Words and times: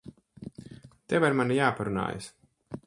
Tev 1.13 1.27
ar 1.29 1.37
mani 1.41 1.61
jāaprunājas. 1.61 2.33